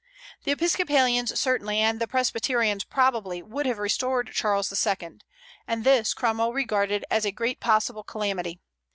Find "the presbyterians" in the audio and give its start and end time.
2.01-2.83